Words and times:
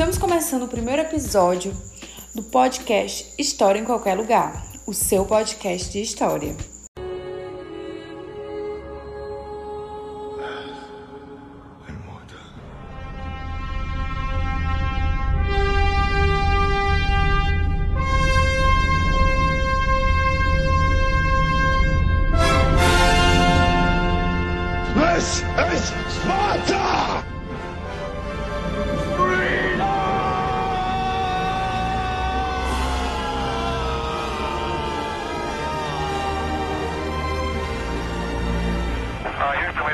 Estamos 0.00 0.16
começando 0.16 0.62
o 0.62 0.68
primeiro 0.68 1.02
episódio 1.02 1.76
do 2.34 2.42
podcast 2.42 3.34
História 3.38 3.78
em 3.78 3.84
Qualquer 3.84 4.16
Lugar, 4.16 4.64
o 4.86 4.94
seu 4.94 5.26
podcast 5.26 5.92
de 5.92 6.00
história. 6.00 6.56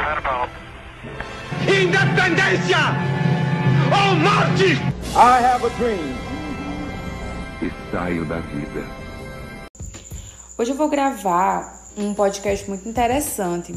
Houston, 0.07 0.15
we've 0.15 0.15
had 0.15 0.19
a 0.19 0.23
problem. 0.23 0.51
Independencia! 1.67 2.79
Oh, 3.93 4.15
Marte! 4.15 4.79
I 5.15 5.41
have 5.41 5.65
a 5.65 5.71
dream. 5.71 6.17
e 7.63 7.71
saiu 7.91 8.25
da 8.25 8.41
vida. 8.41 8.87
Hoje 10.59 10.73
eu 10.73 10.77
vou 10.77 10.89
gravar 10.89 11.91
um 11.97 12.13
podcast 12.15 12.69
muito 12.69 12.89
interessante 12.89 13.75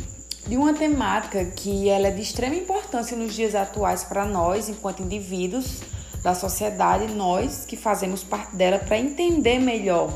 de 0.47 0.57
uma 0.57 0.73
temática 0.73 1.45
que 1.45 1.87
ela 1.87 2.07
é 2.07 2.11
de 2.11 2.21
extrema 2.21 2.55
importância 2.55 3.15
nos 3.15 3.33
dias 3.33 3.55
atuais 3.55 4.03
para 4.03 4.25
nós, 4.25 4.67
enquanto 4.67 5.01
indivíduos 5.01 5.81
da 6.21 6.35
sociedade, 6.35 7.13
nós 7.13 7.65
que 7.65 7.77
fazemos 7.77 8.23
parte 8.23 8.55
dela 8.55 8.79
para 8.79 8.97
entender 8.97 9.59
melhor 9.59 10.13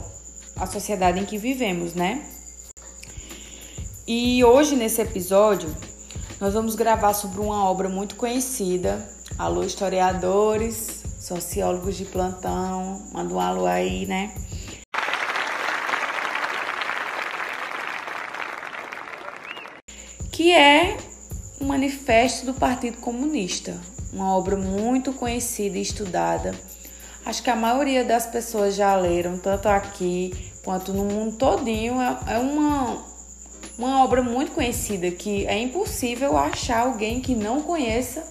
a 0.57 0.65
sociedade 0.65 1.19
em 1.19 1.25
que 1.25 1.37
vivemos, 1.37 1.93
né? 1.93 2.25
E 4.05 4.43
hoje 4.43 4.75
nesse 4.75 5.01
episódio 5.01 5.73
nós 6.43 6.55
vamos 6.55 6.75
gravar 6.75 7.13
sobre 7.13 7.39
uma 7.39 7.63
obra 7.69 7.87
muito 7.87 8.15
conhecida. 8.15 9.07
Alô 9.37 9.63
historiadores, 9.63 11.01
sociólogos 11.17 11.95
de 11.95 12.03
plantão, 12.03 13.01
manda 13.13 13.33
um 13.33 13.39
alô 13.39 13.65
aí, 13.65 14.05
né? 14.05 14.35
que 20.33 20.51
é 20.51 20.97
o 21.61 21.63
Manifesto 21.63 22.45
do 22.45 22.53
Partido 22.53 22.97
Comunista, 22.97 23.79
uma 24.11 24.35
obra 24.35 24.57
muito 24.57 25.13
conhecida 25.13 25.77
e 25.77 25.81
estudada. 25.81 26.53
Acho 27.25 27.41
que 27.41 27.49
a 27.49 27.55
maioria 27.55 28.03
das 28.03 28.25
pessoas 28.25 28.75
já 28.75 28.93
leram, 28.97 29.37
tanto 29.37 29.69
aqui 29.69 30.51
quanto 30.61 30.91
no 30.91 31.05
mundo 31.05 31.37
todinho. 31.37 32.01
É 32.01 32.33
é 32.33 32.37
uma, 32.37 33.12
uma 33.83 34.01
obra 34.01 34.23
muito 34.23 34.53
conhecida 34.53 35.11
que 35.11 35.45
é 35.45 35.59
impossível 35.59 36.37
achar 36.37 36.87
alguém 36.87 37.19
que 37.19 37.35
não 37.35 37.61
conheça 37.61 38.25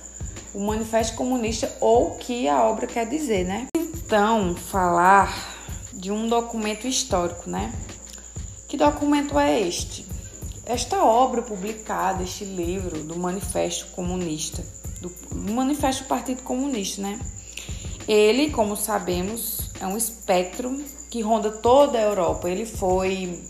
o 0.54 0.60
Manifesto 0.60 1.14
Comunista 1.14 1.70
ou 1.78 2.08
o 2.08 2.14
que 2.16 2.48
a 2.48 2.64
obra 2.64 2.86
quer 2.86 3.06
dizer, 3.06 3.44
né? 3.44 3.66
Então, 3.76 4.56
falar 4.56 5.54
de 5.92 6.10
um 6.10 6.26
documento 6.26 6.86
histórico, 6.86 7.50
né? 7.50 7.70
Que 8.66 8.78
documento 8.78 9.38
é 9.38 9.60
este? 9.60 10.06
Esta 10.64 11.04
obra 11.04 11.42
publicada, 11.42 12.22
este 12.22 12.46
livro 12.46 13.00
do 13.00 13.18
Manifesto 13.18 13.88
Comunista, 13.88 14.64
do, 15.02 15.12
Manifesto 15.52 16.04
do 16.04 16.08
Partido 16.08 16.42
Comunista, 16.42 17.02
né? 17.02 17.20
Ele, 18.08 18.50
como 18.50 18.74
sabemos, 18.74 19.70
é 19.78 19.86
um 19.86 19.98
espectro 19.98 20.82
que 21.10 21.20
ronda 21.20 21.50
toda 21.50 21.98
a 21.98 22.02
Europa. 22.02 22.48
Ele 22.48 22.64
foi 22.64 23.42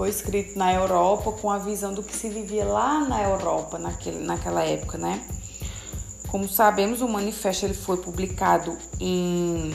foi 0.00 0.08
escrito 0.08 0.58
na 0.58 0.72
Europa 0.72 1.30
com 1.30 1.50
a 1.50 1.58
visão 1.58 1.92
do 1.92 2.02
que 2.02 2.16
se 2.16 2.30
vivia 2.30 2.64
lá 2.64 3.00
na 3.06 3.22
Europa 3.22 3.78
naquele, 3.78 4.20
naquela 4.20 4.64
época, 4.64 4.96
né? 4.96 5.22
Como 6.28 6.48
sabemos, 6.48 7.02
o 7.02 7.06
manifesto 7.06 7.66
ele 7.66 7.74
foi 7.74 7.98
publicado 7.98 8.78
em, 8.98 9.74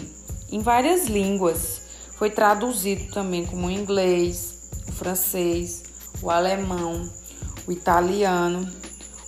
em 0.52 0.60
várias 0.62 1.06
línguas. 1.06 1.80
Foi 2.18 2.32
traduzido 2.32 3.14
também 3.14 3.46
como 3.46 3.68
o 3.68 3.70
inglês, 3.70 4.68
o 4.88 4.94
francês, 4.94 5.84
o 6.20 6.32
alemão, 6.32 7.08
o 7.68 7.72
italiano, 7.72 8.68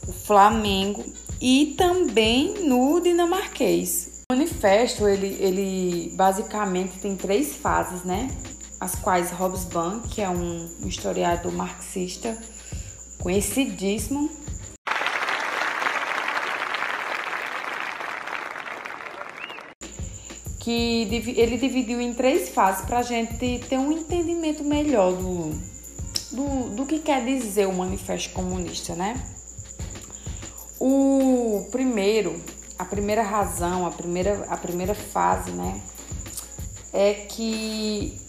o 0.07 0.11
flamengo 0.11 1.05
e 1.39 1.75
também 1.77 2.67
no 2.67 2.99
dinamarquês. 2.99 4.23
O 4.31 4.33
manifesto 4.33 5.07
ele, 5.07 5.37
ele 5.39 6.11
basicamente 6.15 6.97
tem 6.97 7.15
três 7.15 7.55
fases, 7.55 8.03
né? 8.03 8.35
As 8.79 8.95
quais 8.95 9.31
Hobsbawm, 9.31 10.01
que 10.01 10.21
é 10.21 10.29
um 10.29 10.69
historiador 10.85 11.51
marxista 11.51 12.37
conhecidíssimo, 13.19 14.29
que 20.59 21.07
ele 21.37 21.57
dividiu 21.57 22.01
em 22.01 22.13
três 22.13 22.49
fases 22.49 22.85
para 22.85 22.99
a 22.99 23.01
gente 23.01 23.59
ter 23.67 23.77
um 23.77 23.91
entendimento 23.91 24.63
melhor 24.63 25.13
do, 25.13 25.51
do, 26.31 26.75
do 26.75 26.85
que 26.85 26.99
quer 26.99 27.23
dizer 27.23 27.67
o 27.67 27.73
Manifesto 27.73 28.33
Comunista, 28.33 28.93
né? 28.93 29.15
O 30.79 31.67
primeiro, 31.71 32.39
a 32.77 32.85
primeira 32.85 33.23
razão, 33.23 33.87
a 33.87 33.91
primeira, 33.91 34.45
a 34.49 34.57
primeira 34.57 34.93
fase, 34.93 35.51
né, 35.51 35.81
é 36.93 37.13
que 37.13 38.26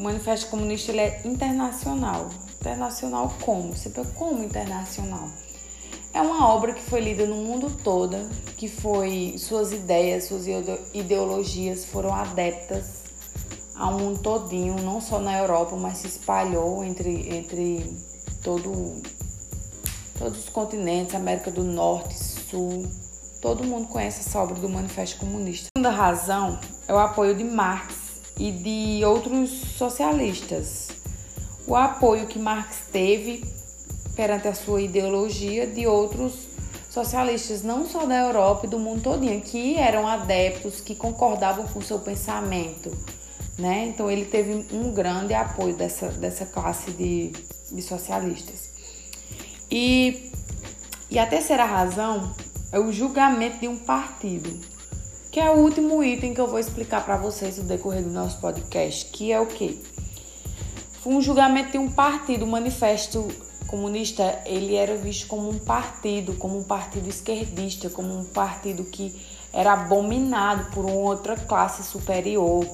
o 0.00 0.02
Manifesto 0.02 0.48
Comunista 0.48 0.90
ele 0.92 1.00
é 1.00 1.20
internacional. 1.26 2.30
Internacional 2.58 3.34
como? 3.42 3.76
Você 3.76 3.90
pensa, 3.90 4.10
como 4.12 4.42
internacional? 4.42 5.28
É 6.14 6.22
uma 6.22 6.48
obra 6.48 6.72
que 6.72 6.80
foi 6.80 7.00
lida 7.00 7.26
no 7.26 7.36
mundo 7.36 7.70
todo, 7.84 8.16
que 8.56 8.66
foi 8.66 9.34
suas 9.36 9.72
ideias, 9.72 10.24
suas 10.24 10.46
ide- 10.46 10.80
ideologias 10.94 11.84
foram 11.84 12.14
adeptas 12.14 13.02
ao 13.74 13.92
mundo 13.98 14.20
todinho, 14.20 14.76
não 14.82 15.02
só 15.02 15.18
na 15.18 15.38
Europa, 15.38 15.76
mas 15.76 15.98
se 15.98 16.06
espalhou 16.06 16.82
entre, 16.82 17.36
entre 17.36 17.94
todo, 18.42 19.02
todos 20.18 20.38
os 20.38 20.48
continentes, 20.48 21.14
América 21.14 21.50
do 21.50 21.62
Norte, 21.62 22.18
Sul. 22.18 22.90
Todo 23.42 23.64
mundo 23.64 23.86
conhece 23.86 24.20
essa 24.20 24.38
obra 24.38 24.54
do 24.54 24.68
Manifesto 24.68 25.18
Comunista. 25.18 25.68
A 25.74 25.78
segunda 25.78 25.94
razão 25.94 26.58
é 26.88 26.92
o 26.94 26.98
apoio 26.98 27.34
de 27.34 27.44
Marx 27.44 27.99
e 28.40 28.50
de 28.50 29.04
outros 29.04 29.50
socialistas. 29.50 30.88
O 31.66 31.76
apoio 31.76 32.26
que 32.26 32.38
Marx 32.38 32.78
teve 32.90 33.44
perante 34.16 34.48
a 34.48 34.54
sua 34.54 34.80
ideologia 34.80 35.66
de 35.66 35.86
outros 35.86 36.48
socialistas, 36.88 37.62
não 37.62 37.86
só 37.86 38.06
da 38.06 38.16
Europa 38.16 38.66
e 38.66 38.70
do 38.70 38.78
mundo 38.78 39.02
todinho, 39.02 39.40
que 39.42 39.76
eram 39.76 40.08
adeptos, 40.08 40.80
que 40.80 40.94
concordavam 40.94 41.66
com 41.68 41.80
o 41.80 41.82
seu 41.82 41.98
pensamento, 41.98 42.90
né? 43.58 43.86
Então 43.86 44.10
ele 44.10 44.24
teve 44.24 44.66
um 44.74 44.90
grande 44.90 45.34
apoio 45.34 45.76
dessa, 45.76 46.08
dessa 46.08 46.46
classe 46.46 46.90
de, 46.92 47.32
de 47.70 47.82
socialistas. 47.82 48.70
E, 49.70 50.32
e 51.10 51.18
a 51.18 51.26
terceira 51.26 51.66
razão 51.66 52.34
é 52.72 52.80
o 52.80 52.90
julgamento 52.90 53.58
de 53.58 53.68
um 53.68 53.76
partido, 53.76 54.58
que 55.30 55.38
é 55.38 55.48
o 55.48 55.58
último 55.58 56.02
item 56.02 56.34
que 56.34 56.40
eu 56.40 56.48
vou 56.48 56.58
explicar 56.58 57.04
para 57.04 57.16
vocês 57.16 57.58
no 57.58 57.64
decorrer 57.64 58.02
do 58.02 58.10
nosso 58.10 58.40
podcast, 58.40 59.06
que 59.06 59.30
é 59.30 59.40
o 59.40 59.46
quê? 59.46 59.78
Foi 61.02 61.14
um 61.14 61.20
julgamento 61.20 61.70
de 61.70 61.78
um 61.78 61.88
partido, 61.88 62.44
o 62.44 62.48
manifesto 62.48 63.28
comunista, 63.68 64.40
ele 64.44 64.74
era 64.74 64.96
visto 64.96 65.28
como 65.28 65.48
um 65.48 65.58
partido, 65.58 66.34
como 66.34 66.58
um 66.58 66.64
partido 66.64 67.08
esquerdista, 67.08 67.88
como 67.88 68.12
um 68.12 68.24
partido 68.24 68.82
que 68.84 69.14
era 69.52 69.72
abominado 69.74 70.72
por 70.72 70.84
uma 70.84 70.94
outra 70.94 71.36
classe 71.36 71.84
superior. 71.84 72.66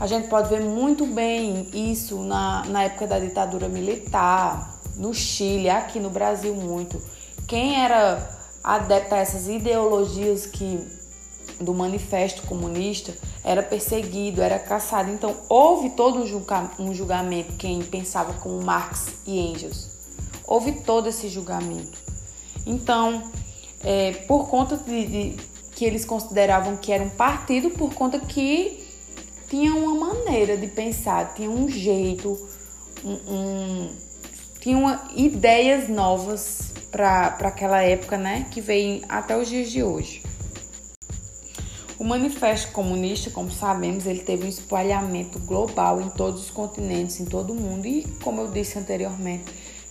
A 0.00 0.06
gente 0.06 0.28
pode 0.28 0.48
ver 0.48 0.60
muito 0.60 1.04
bem 1.04 1.68
isso 1.74 2.20
na, 2.20 2.64
na 2.64 2.84
época 2.84 3.06
da 3.06 3.18
ditadura 3.18 3.68
militar, 3.68 4.80
no 4.96 5.12
Chile, 5.12 5.68
aqui 5.68 6.00
no 6.00 6.08
Brasil 6.08 6.54
muito. 6.54 7.00
Quem 7.46 7.84
era 7.84 8.40
adepto 8.64 9.14
a 9.14 9.18
essas 9.18 9.46
ideologias 9.46 10.46
que 10.46 10.99
do 11.60 11.74
manifesto 11.74 12.42
comunista 12.42 13.14
era 13.44 13.62
perseguido, 13.62 14.42
era 14.42 14.58
caçado. 14.58 15.10
Então 15.10 15.36
houve 15.48 15.90
todo 15.90 16.20
um, 16.20 16.26
julga, 16.26 16.70
julgamento 16.92 17.52
quem 17.54 17.82
pensava 17.82 18.32
como 18.34 18.62
Marx 18.62 19.08
e 19.26 19.38
Engels. 19.38 19.90
Houve 20.46 20.72
todo 20.72 21.08
esse 21.08 21.28
julgamento. 21.28 21.98
Então, 22.66 23.30
é, 23.84 24.12
por 24.26 24.48
conta 24.48 24.76
de, 24.76 25.06
de 25.06 25.36
que 25.72 25.84
eles 25.84 26.04
consideravam 26.04 26.76
que 26.76 26.92
era 26.92 27.02
um 27.02 27.10
partido, 27.10 27.70
por 27.70 27.94
conta 27.94 28.18
que 28.18 28.86
tinha 29.48 29.74
uma 29.74 29.94
maneira 29.94 30.56
de 30.56 30.66
pensar, 30.66 31.34
tinha 31.34 31.50
um 31.50 31.68
jeito, 31.68 32.38
um, 33.04 33.12
um, 33.12 33.90
tinham 34.60 35.00
ideias 35.16 35.88
novas 35.88 36.72
para 36.90 37.28
aquela 37.40 37.82
época, 37.82 38.18
né? 38.18 38.46
Que 38.50 38.60
veio 38.60 39.02
até 39.08 39.36
os 39.36 39.48
dias 39.48 39.70
de 39.70 39.82
hoje. 39.82 40.22
O 42.00 42.04
Manifesto 42.04 42.72
Comunista, 42.72 43.28
como 43.28 43.52
sabemos, 43.52 44.06
ele 44.06 44.20
teve 44.20 44.46
um 44.46 44.48
espalhamento 44.48 45.38
global 45.38 46.00
em 46.00 46.08
todos 46.08 46.44
os 46.44 46.50
continentes, 46.50 47.20
em 47.20 47.26
todo 47.26 47.52
o 47.52 47.54
mundo. 47.54 47.86
E, 47.86 48.06
como 48.24 48.40
eu 48.40 48.50
disse 48.50 48.78
anteriormente, 48.78 49.44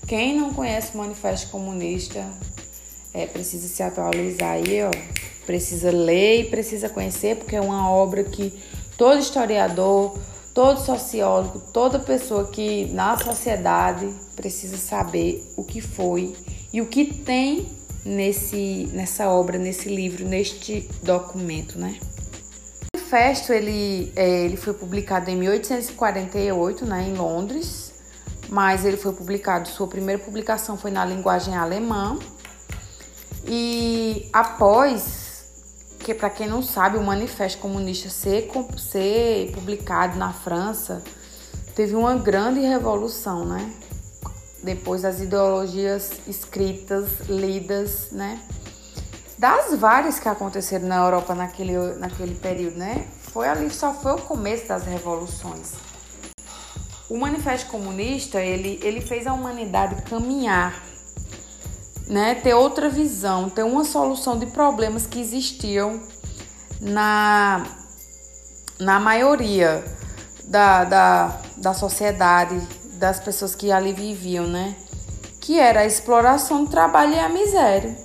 quem 0.08 0.36
não 0.36 0.52
conhece 0.52 0.96
o 0.96 0.98
Manifesto 0.98 1.52
Comunista 1.52 2.28
é, 3.14 3.28
precisa 3.28 3.68
se 3.68 3.84
atualizar 3.84 4.54
aí, 4.54 4.82
ó. 4.82 4.90
Precisa 5.46 5.92
ler 5.92 6.42
e 6.42 6.44
precisa 6.46 6.90
conhecer, 6.90 7.36
porque 7.36 7.56
é 7.56 7.62
uma 7.62 7.92
obra 7.92 8.24
que 8.24 8.58
todo 8.98 9.20
historiador, 9.20 10.18
todo 10.52 10.84
sociólogo, 10.84 11.60
toda 11.72 12.00
pessoa 12.00 12.48
que 12.48 12.86
na 12.86 13.20
sociedade 13.20 14.12
precisa 14.36 14.78
saber 14.78 15.48
o 15.56 15.64
que 15.64 15.80
foi 15.80 16.36
e 16.74 16.82
o 16.82 16.88
que 16.88 17.06
tem 17.06 17.68
nesse, 18.10 18.90
nessa 18.92 19.30
obra, 19.30 19.60
nesse 19.60 19.88
livro, 19.88 20.26
neste 20.26 20.90
documento, 21.04 21.78
né? 21.78 22.00
O 22.96 22.98
manifesto 22.98 23.54
ele, 23.54 24.12
é, 24.16 24.46
ele 24.46 24.58
foi 24.58 24.74
publicado 24.74 25.30
em 25.30 25.36
1848, 25.38 26.86
né, 26.86 27.08
em 27.08 27.14
Londres, 27.14 27.94
mas 28.50 28.84
ele 28.84 28.98
foi 28.98 29.14
publicado, 29.14 29.70
sua 29.70 29.88
primeira 29.88 30.22
publicação 30.22 30.76
foi 30.76 30.90
na 30.90 31.06
linguagem 31.06 31.56
alemã. 31.56 32.18
E 33.46 34.28
após, 34.34 35.46
que 36.00 36.14
para 36.14 36.32
quem 36.32 36.48
não 36.48 36.64
sabe, 36.64 36.98
o 36.98 37.04
Manifesto 37.04 37.60
Comunista 37.60 38.10
ser, 38.10 38.50
ser 38.78 39.52
publicado 39.54 40.18
na 40.18 40.34
França, 40.34 41.04
teve 41.76 41.96
uma 41.96 42.16
grande 42.16 42.60
revolução, 42.60 43.46
né? 43.46 43.72
Depois 44.64 45.02
das 45.02 45.20
ideologias 45.20 46.12
escritas, 46.28 47.28
lidas, 47.28 48.12
né? 48.12 48.40
Das 49.38 49.74
várias 49.76 50.20
que 50.20 50.28
aconteceram 50.28 50.88
na 50.88 50.98
Europa 50.98 51.34
naquele, 51.34 51.78
naquele 51.98 52.36
período, 52.36 52.78
né? 52.78 53.08
Foi 53.32 53.48
ali, 53.48 53.70
só 53.70 53.94
foi 53.94 54.14
o 54.14 54.18
começo 54.18 54.68
das 54.68 54.84
revoluções. 54.84 55.74
O 57.10 57.18
Manifesto 57.18 57.70
Comunista, 57.72 58.42
ele, 58.42 58.80
ele 58.84 59.02
fez 59.02 59.26
a 59.26 59.34
humanidade 59.34 60.02
caminhar, 60.04 60.84
né? 62.08 62.36
Ter 62.36 62.54
outra 62.54 62.90
visão, 62.90 63.50
ter 63.50 63.64
uma 63.64 63.86
solução 63.86 64.38
de 64.38 64.48
problemas 64.48 65.08
que 65.08 65.20
existiam 65.20 66.04
na, 66.82 67.66
na 68.80 69.00
maioria 69.00 69.84
da, 70.44 70.84
da, 70.84 71.42
da 71.58 71.74
sociedade 71.74 72.60
das 73.00 73.20
pessoas 73.20 73.56
que 73.56 73.72
ali 73.72 73.94
viviam, 73.94 74.46
né? 74.46 74.76
Que 75.40 75.58
era 75.58 75.80
a 75.80 75.86
exploração 75.86 76.66
do 76.66 76.70
trabalho 76.70 77.14
e 77.14 77.20
a 77.20 77.30
miséria. 77.30 77.98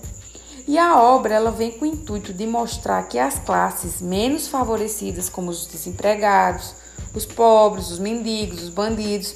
E 0.67 0.79
a 0.79 0.99
obra 1.03 1.35
ela 1.35 1.51
vem 1.51 1.73
com 1.73 1.85
o 1.85 1.89
intuito 1.89 2.33
de 2.33 2.47
mostrar 2.47 3.03
que 3.03 3.19
as 3.19 3.39
classes 3.39 4.01
menos 4.01 4.47
favorecidas, 4.49 5.29
como 5.29 5.51
os 5.51 5.67
desempregados, 5.67 6.75
os 7.13 7.27
pobres, 7.27 7.91
os 7.91 7.99
mendigos, 7.99 8.63
os 8.63 8.71
bandidos, 8.71 9.35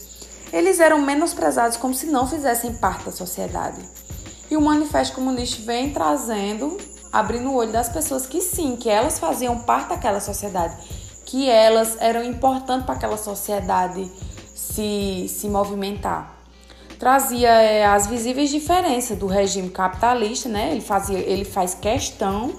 eles 0.53 0.81
eram 0.81 1.01
menosprezados 1.01 1.77
como 1.77 1.93
se 1.93 2.07
não 2.07 2.27
fizessem 2.27 2.73
parte 2.73 3.05
da 3.05 3.13
sociedade. 3.13 3.81
E 4.51 4.57
o 4.57 4.61
Manifesto 4.63 5.17
Comunista 5.17 5.61
vem 5.67 5.93
trazendo, 5.93 6.79
abrindo 7.13 7.51
o 7.51 7.55
olho 7.55 7.73
das 7.73 7.89
pessoas 7.89 8.27
que 8.27 8.41
sim, 8.41 8.77
que 8.77 8.89
elas 8.89 9.19
faziam 9.19 9.59
parte 9.59 9.91
daquela 9.91 10.21
sociedade, 10.21 10.75
que 11.27 11.51
elas 11.51 11.97
eram 12.01 12.25
importantes 12.25 12.87
para 12.87 12.95
aquela 12.95 13.19
sociedade 13.19 14.11
se, 14.59 15.29
se 15.29 15.49
movimentar. 15.49 16.37
Trazia 16.99 17.49
é, 17.49 17.87
as 17.87 18.09
visíveis 18.09 18.51
diferenças 18.51 19.17
do 19.17 19.29
regime 19.29 19.71
capitalista, 19.71 20.49
né? 20.49 20.73
Ele, 20.73 20.81
fazia, 20.81 21.19
ele 21.19 21.45
faz 21.45 21.75
questão 21.75 22.53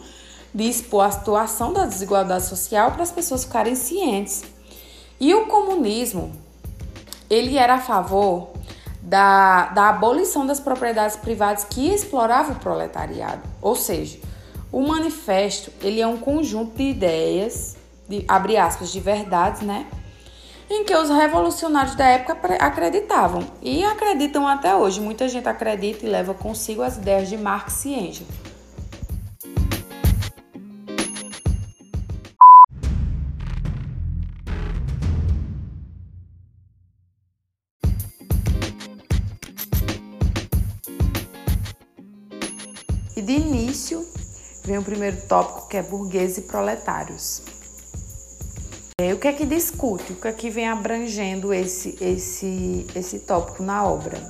de 0.56 0.64
expor 0.64 1.04
a 1.04 1.12
situação 1.12 1.74
da 1.74 1.86
desigualdade 1.86 2.46
social 2.46 2.94
para 2.94 3.04
as 3.04 3.12
pessoas 3.12 3.44
ficarem 3.44 3.76
cientes. 3.76 4.44
E 5.20 5.36
o 5.36 5.48
comunismo, 5.48 6.32
ele 7.30 7.58
era 7.58 7.76
a 7.76 7.80
favor 7.80 8.52
da, 9.02 9.66
da 9.66 9.90
abolição 9.90 10.46
das 10.46 10.62
propriedades 10.62 11.18
privadas 11.18 11.66
que 11.66 11.90
exploravam 11.94 12.56
o 12.56 12.60
proletariado. 12.60 13.42
Ou 13.62 13.76
seja, 13.76 14.20
o 14.72 14.88
manifesto 14.88 15.70
ele 15.82 16.00
é 16.00 16.08
um 16.08 16.18
conjunto 16.18 16.78
de 16.78 16.84
ideias, 16.84 17.76
de, 18.08 18.24
abre 18.26 18.56
aspas, 18.56 18.90
de 18.90 19.02
verdades, 19.02 19.62
né? 19.64 19.86
Em 20.70 20.84
que 20.84 20.96
os 20.96 21.10
revolucionários 21.10 21.96
da 21.96 22.06
época 22.06 22.56
acreditavam 22.60 23.46
e 23.62 23.84
acreditam 23.84 24.48
até 24.48 24.76
hoje. 24.76 25.02
Muita 25.02 25.28
gente 25.28 25.50
acredita 25.50 26.06
e 26.06 26.10
leva 26.10 26.34
consigo 26.34 26.84
as 26.84 26.98
ideias 26.98 27.28
de 27.28 27.38
Marx 27.38 27.86
e 27.86 27.94
Engels. 27.94 28.28
E 43.18 43.22
de 43.22 43.34
início 43.34 44.08
vem 44.64 44.78
o 44.78 44.84
primeiro 44.84 45.18
tópico 45.28 45.68
que 45.68 45.78
é 45.78 45.82
burgueses 45.82 46.38
e 46.38 46.42
proletários. 46.44 47.59
É, 49.00 49.14
o 49.14 49.18
que 49.18 49.30
é 49.30 49.32
que 49.32 49.46
discute, 49.46 50.12
o 50.12 50.16
que 50.18 50.28
é 50.28 50.34
que 50.34 50.50
vem 50.50 50.68
abrangendo 50.68 51.54
esse, 51.54 51.98
esse, 52.02 52.86
esse 52.94 53.20
tópico 53.20 53.64
na 53.64 53.82
obra? 53.82 54.30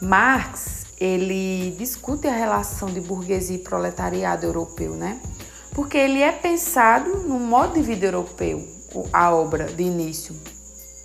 Marx, 0.00 0.86
ele 0.98 1.76
discute 1.78 2.26
a 2.26 2.32
relação 2.32 2.88
de 2.88 3.02
burguesia 3.02 3.56
e 3.56 3.58
proletariado 3.58 4.46
europeu, 4.46 4.94
né? 4.94 5.20
Porque 5.72 5.98
ele 5.98 6.22
é 6.22 6.32
pensado 6.32 7.18
no 7.18 7.38
modo 7.38 7.74
de 7.74 7.82
vida 7.82 8.06
europeu, 8.06 8.66
a 9.12 9.30
obra 9.30 9.66
de 9.66 9.82
início. 9.82 10.34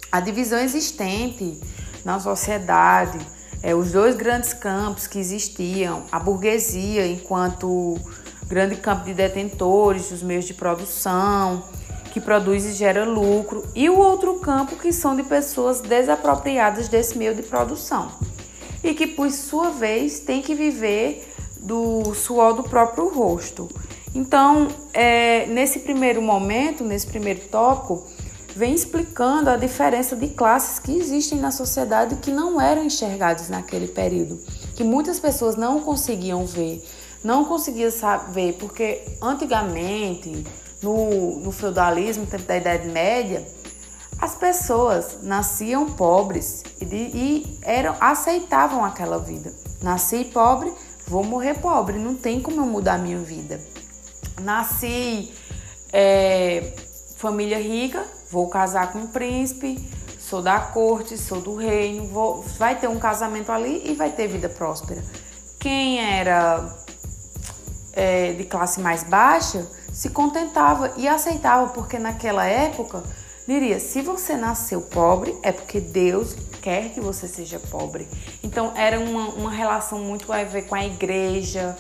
A 0.10 0.22
divisão 0.22 0.58
existente 0.58 1.60
na 2.06 2.22
sociedade, 2.22 3.20
é, 3.62 3.76
os 3.76 3.92
dois 3.92 4.16
grandes 4.16 4.54
campos 4.54 5.08
que 5.08 5.20
existiam, 5.20 6.06
a 6.10 6.20
burguesia 6.20 7.06
enquanto 7.06 8.00
grande 8.48 8.78
campo 8.78 9.04
de 9.04 9.14
detentores 9.14 10.10
dos 10.10 10.24
meios 10.24 10.46
de 10.46 10.54
produção, 10.54 11.66
que 12.18 12.22
produz 12.22 12.66
e 12.66 12.72
gera 12.74 13.06
lucro, 13.06 13.64
e 13.76 13.88
o 13.90 14.00
outro 14.00 14.40
campo 14.40 14.76
que 14.76 14.92
são 14.92 15.16
de 15.16 15.22
pessoas 15.22 15.82
desapropriadas 15.82 16.88
desse 16.88 17.16
meio 17.16 17.36
de 17.36 17.44
produção 17.44 18.12
e 18.84 18.94
que, 18.96 19.06
por 19.06 19.30
sua 19.30 19.70
vez, 19.70 20.20
tem 20.20 20.42
que 20.42 20.56
viver 20.56 21.32
do 21.60 22.16
suor 22.16 22.54
do 22.54 22.64
próprio 22.64 23.08
rosto. 23.10 23.68
Então, 24.16 24.68
é, 24.94 25.46
nesse 25.46 25.80
primeiro 25.80 26.20
momento, 26.20 26.84
nesse 26.84 27.06
primeiro 27.06 27.42
tópico, 27.52 28.08
vem 28.56 28.74
explicando 28.74 29.52
a 29.52 29.58
diferença 29.58 30.16
de 30.16 30.30
classes 30.30 30.80
que 30.80 30.98
existem 30.98 31.38
na 31.38 31.52
sociedade 31.52 32.16
que 32.16 32.32
não 32.32 32.60
eram 32.60 32.84
enxergadas 32.84 33.48
naquele 33.50 33.88
período, 33.88 34.40
que 34.76 34.84
muitas 34.84 35.20
pessoas 35.20 35.56
não 35.56 35.82
conseguiam 35.82 36.46
ver, 36.48 36.84
não 37.24 37.46
conseguiam 37.46 37.92
saber, 37.92 38.54
porque 38.54 39.04
antigamente 39.22 40.44
no, 40.82 41.40
no 41.40 41.52
feudalismo, 41.52 42.24
no 42.24 42.30
tempo 42.30 42.44
da 42.44 42.58
Idade 42.58 42.88
Média, 42.88 43.48
as 44.20 44.36
pessoas 44.36 45.20
nasciam 45.22 45.86
pobres 45.92 46.64
e, 46.82 46.86
de, 46.86 46.96
e 46.96 47.60
eram, 47.62 47.96
aceitavam 48.00 48.84
aquela 48.84 49.20
vida. 49.20 49.54
Nasci 49.82 50.26
pobre, 50.26 50.74
vou 51.08 51.24
morrer 51.24 51.56
pobre, 51.56 52.00
não 52.00 52.16
tem 52.16 52.42
como 52.42 52.62
eu 52.62 52.66
mudar 52.66 52.96
a 52.96 52.98
minha 52.98 53.20
vida. 53.20 53.60
Nasci 54.42 55.32
é, 55.94 56.74
família 57.16 57.60
rica, 57.60 58.04
vou 58.32 58.48
casar 58.50 58.92
com 58.92 59.00
um 59.00 59.08
príncipe, 59.08 59.78
sou 60.20 60.42
da 60.42 60.60
corte, 60.60 61.18
sou 61.18 61.40
do 61.40 61.56
reino, 61.56 62.08
vou, 62.08 62.42
vai 62.58 62.80
ter 62.80 62.88
um 62.88 63.00
casamento 63.00 63.52
ali 63.52 63.84
e 63.86 63.94
vai 63.94 64.12
ter 64.12 64.28
vida 64.28 64.50
próspera. 64.50 65.04
Quem 65.60 66.00
era 66.00 66.76
é, 67.98 68.32
de 68.34 68.44
classe 68.44 68.80
mais 68.80 69.04
baixa 69.04 69.68
se 69.92 70.12
contentava 70.12 70.94
e 70.96 71.08
aceitava, 71.08 71.70
porque 71.70 71.98
naquela 71.98 72.46
época 72.46 73.04
diria: 73.48 73.80
se 73.80 74.02
você 74.02 74.36
nasceu 74.36 74.80
pobre, 74.82 75.36
é 75.42 75.52
porque 75.52 75.80
Deus 75.80 76.36
quer 76.62 76.90
que 76.90 77.02
você 77.02 77.28
seja 77.28 77.60
pobre. 77.60 78.08
Então 78.44 78.72
era 78.76 79.00
uma, 79.00 79.30
uma 79.30 79.52
relação 79.52 80.00
muito 80.00 80.32
a 80.32 80.44
ver 80.44 80.68
com 80.68 80.76
a 80.76 80.86
igreja, 80.86 81.76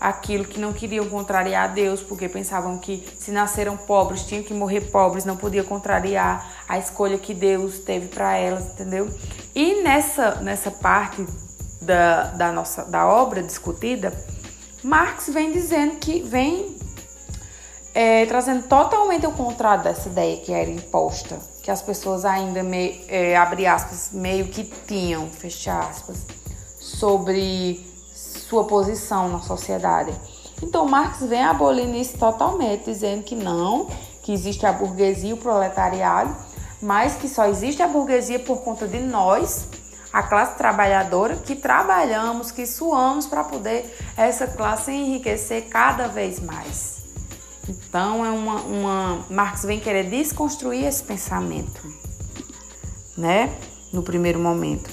aquilo 0.00 0.44
que 0.44 0.60
não 0.60 0.72
queriam 0.72 1.08
contrariar 1.08 1.64
a 1.64 1.72
Deus, 1.72 2.00
porque 2.00 2.28
pensavam 2.28 2.78
que 2.78 3.04
se 3.18 3.32
nasceram 3.32 3.76
pobres, 3.76 4.22
tinham 4.22 4.44
que 4.44 4.54
morrer 4.54 4.82
pobres, 4.82 5.24
não 5.24 5.36
podia 5.36 5.64
contrariar 5.64 6.48
a 6.68 6.78
escolha 6.78 7.18
que 7.18 7.34
Deus 7.34 7.80
teve 7.80 8.06
para 8.06 8.36
elas, 8.36 8.66
entendeu? 8.66 9.10
E 9.52 9.82
nessa, 9.82 10.36
nessa 10.36 10.70
parte 10.70 11.26
da, 11.80 12.24
da 12.30 12.52
nossa 12.52 12.84
da 12.84 13.06
obra 13.06 13.42
discutida, 13.42 14.12
Marx 14.86 15.28
vem 15.30 15.50
dizendo 15.50 15.96
que 15.96 16.20
vem 16.20 16.76
é, 17.92 18.24
trazendo 18.26 18.68
totalmente 18.68 19.26
o 19.26 19.32
contrário 19.32 19.82
dessa 19.82 20.08
ideia 20.08 20.36
que 20.36 20.52
era 20.52 20.70
imposta, 20.70 21.40
que 21.60 21.72
as 21.72 21.82
pessoas 21.82 22.24
ainda, 22.24 22.62
me, 22.62 23.04
é, 23.08 23.36
abre 23.36 23.66
aspas, 23.66 24.10
meio 24.12 24.46
que 24.46 24.62
tinham, 24.86 25.26
fecha 25.26 25.76
aspas, 25.76 26.24
sobre 26.78 27.84
sua 28.14 28.62
posição 28.62 29.28
na 29.28 29.40
sociedade. 29.40 30.12
Então 30.62 30.86
Marx 30.86 31.18
vem 31.22 31.42
abolindo 31.42 31.96
isso 31.96 32.16
totalmente, 32.16 32.84
dizendo 32.84 33.24
que 33.24 33.34
não, 33.34 33.88
que 34.22 34.32
existe 34.32 34.66
a 34.66 34.72
burguesia 34.72 35.30
e 35.30 35.32
o 35.32 35.36
proletariado, 35.36 36.32
mas 36.80 37.16
que 37.16 37.28
só 37.28 37.46
existe 37.46 37.82
a 37.82 37.88
burguesia 37.88 38.38
por 38.38 38.58
conta 38.58 38.86
de 38.86 39.00
nós, 39.00 39.66
a 40.16 40.22
classe 40.22 40.56
trabalhadora, 40.56 41.36
que 41.36 41.54
trabalhamos, 41.54 42.50
que 42.50 42.64
suamos 42.64 43.26
para 43.26 43.44
poder 43.44 43.94
essa 44.16 44.46
classe 44.46 44.90
enriquecer 44.90 45.68
cada 45.68 46.08
vez 46.08 46.40
mais. 46.40 47.02
Então 47.68 48.24
é 48.24 48.30
uma, 48.30 48.62
uma 48.62 49.26
Marx 49.28 49.64
vem 49.64 49.78
querer 49.78 50.04
desconstruir 50.04 50.86
esse 50.86 51.02
pensamento, 51.02 51.82
né? 53.18 53.54
No 53.92 54.02
primeiro 54.02 54.38
momento. 54.38 54.88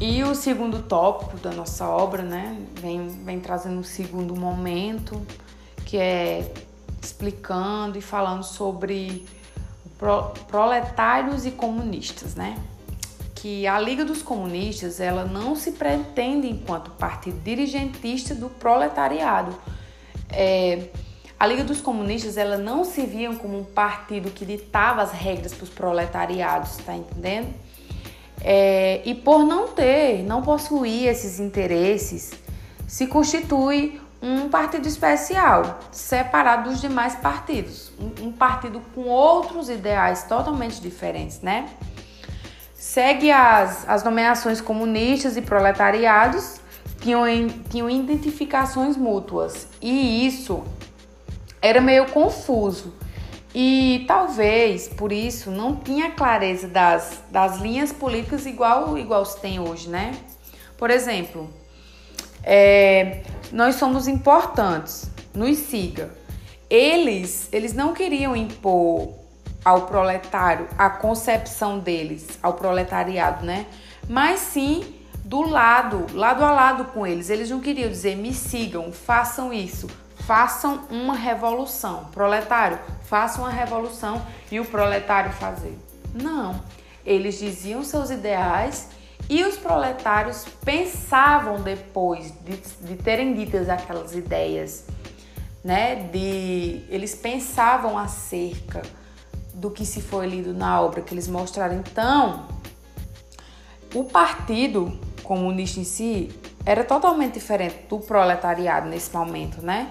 E 0.00 0.24
o 0.24 0.34
segundo 0.34 0.84
tópico 0.84 1.36
da 1.36 1.50
nossa 1.50 1.86
obra, 1.86 2.22
né, 2.22 2.58
vem, 2.80 3.08
vem 3.22 3.38
trazendo 3.38 3.78
um 3.78 3.84
segundo 3.84 4.34
momento, 4.34 5.20
que 5.84 5.98
é 5.98 6.50
explicando 7.00 7.98
e 7.98 8.00
falando 8.00 8.42
sobre 8.42 9.26
proletários 10.48 11.44
e 11.44 11.50
comunistas, 11.50 12.34
né? 12.34 12.58
Que 13.34 13.66
a 13.66 13.78
Liga 13.78 14.04
dos 14.04 14.22
Comunistas, 14.22 15.00
ela 15.00 15.24
não 15.24 15.56
se 15.56 15.72
pretende 15.72 16.48
enquanto 16.48 16.90
partido 16.92 17.38
dirigentista 17.42 18.34
do 18.34 18.48
proletariado. 18.48 19.54
É, 20.30 20.88
a 21.38 21.46
Liga 21.46 21.64
dos 21.64 21.80
Comunistas, 21.80 22.36
ela 22.36 22.58
não 22.58 22.84
se 22.84 23.06
via 23.06 23.34
como 23.34 23.58
um 23.58 23.64
partido 23.64 24.30
que 24.30 24.44
ditava 24.44 25.02
as 25.02 25.12
regras 25.12 25.54
para 25.54 25.64
os 25.64 25.70
proletariados, 25.70 26.76
tá 26.78 26.94
entendendo? 26.94 27.54
É, 28.42 29.02
e 29.04 29.14
por 29.14 29.44
não 29.44 29.68
ter, 29.68 30.22
não 30.22 30.42
possuir 30.42 31.08
esses 31.08 31.40
interesses, 31.40 32.32
se 32.86 33.06
constitui 33.06 34.00
um 34.22 34.48
partido 34.48 34.86
especial, 34.86 35.80
separado 35.90 36.70
dos 36.70 36.80
demais 36.80 37.14
partidos, 37.16 37.90
um, 37.98 38.28
um 38.28 38.32
partido 38.32 38.80
com 38.94 39.02
outros 39.02 39.68
ideais 39.70 40.24
totalmente 40.24 40.80
diferentes, 40.80 41.40
né? 41.40 41.68
Segue 42.74 43.30
as, 43.30 43.88
as 43.88 44.04
nomeações 44.04 44.60
comunistas 44.60 45.36
e 45.36 45.42
proletariados, 45.42 46.60
tinham, 47.00 47.24
tinham 47.70 47.88
identificações 47.88 48.96
mútuas, 48.96 49.68
e 49.80 50.26
isso 50.26 50.62
era 51.62 51.80
meio 51.80 52.06
confuso 52.06 52.94
e 53.54 54.04
talvez 54.06 54.88
por 54.88 55.10
isso 55.10 55.50
não 55.50 55.74
tinha 55.76 56.12
clareza 56.12 56.68
das, 56.68 57.22
das 57.30 57.58
linhas 57.58 57.92
políticas 57.92 58.46
igual, 58.46 58.96
igual 58.96 59.24
se 59.24 59.40
tem 59.40 59.58
hoje, 59.58 59.88
né? 59.88 60.14
Por 60.78 60.90
exemplo, 60.90 61.50
é, 62.44 63.22
nós 63.52 63.76
somos 63.76 64.06
importantes, 64.06 65.10
nos 65.34 65.58
siga. 65.58 66.10
Eles, 66.68 67.48
eles 67.52 67.72
não 67.72 67.92
queriam 67.92 68.36
impor 68.36 69.12
ao 69.64 69.82
proletário 69.82 70.68
a 70.78 70.88
concepção 70.88 71.78
deles, 71.78 72.38
ao 72.42 72.54
proletariado, 72.54 73.44
né? 73.44 73.66
Mas 74.08 74.40
sim 74.40 74.94
do 75.24 75.42
lado, 75.42 76.06
lado 76.12 76.44
a 76.44 76.50
lado 76.50 76.84
com 76.86 77.06
eles. 77.06 77.30
Eles 77.30 77.50
não 77.50 77.60
queriam 77.60 77.88
dizer 77.88 78.16
me 78.16 78.32
sigam, 78.32 78.92
façam 78.92 79.52
isso, 79.52 79.88
façam 80.16 80.82
uma 80.90 81.14
revolução. 81.14 82.06
Proletário, 82.12 82.78
façam 83.04 83.44
uma 83.44 83.50
revolução 83.50 84.20
e 84.50 84.58
o 84.58 84.64
proletário 84.64 85.32
fazer. 85.32 85.76
Não. 86.14 86.60
Eles 87.04 87.38
diziam 87.38 87.82
seus 87.82 88.10
ideais 88.10 88.88
e 89.30 89.44
os 89.44 89.56
proletários 89.56 90.44
pensavam 90.64 91.62
depois 91.62 92.32
de, 92.44 92.56
de 92.84 92.96
terem 92.96 93.32
ditas 93.32 93.68
aquelas 93.68 94.12
ideias, 94.12 94.86
né? 95.62 95.94
De 95.94 96.84
eles 96.88 97.14
pensavam 97.14 97.96
acerca 97.96 98.82
do 99.54 99.70
que 99.70 99.86
se 99.86 100.02
foi 100.02 100.26
lido 100.26 100.52
na 100.52 100.80
obra 100.80 101.00
que 101.00 101.14
eles 101.14 101.28
mostraram. 101.28 101.76
Então, 101.76 102.48
o 103.94 104.02
partido 104.02 104.98
comunista 105.22 105.78
em 105.78 105.84
si 105.84 106.28
era 106.66 106.82
totalmente 106.82 107.34
diferente 107.34 107.86
do 107.88 108.00
proletariado 108.00 108.88
nesse 108.88 109.14
momento, 109.14 109.62
né? 109.62 109.88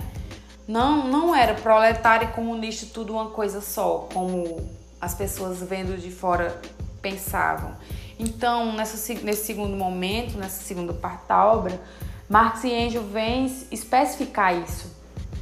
Não, 0.67 1.07
não 1.07 1.33
era 1.33 1.53
proletário 1.53 2.27
e 2.27 2.31
comunista 2.33 2.85
tudo 2.93 3.13
uma 3.13 3.29
coisa 3.29 3.61
só, 3.61 4.09
como 4.13 4.69
as 4.99 5.15
pessoas 5.15 5.61
vendo 5.61 5.97
de 5.97 6.11
fora 6.11 6.59
pensavam. 7.01 7.73
Então, 8.19 8.73
nessa, 8.73 9.13
nesse 9.23 9.45
segundo 9.45 9.77
momento, 9.77 10.37
nessa 10.37 10.61
segunda 10.61 10.93
parte 10.93 11.25
da 11.25 11.45
obra, 11.45 11.79
Marx 12.27 12.65
e 12.65 12.69
Engels 12.69 13.09
vêm 13.09 13.45
especificar 13.71 14.53
isso, 14.53 14.91